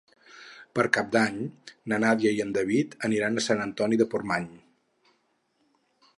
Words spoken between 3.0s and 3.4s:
aniran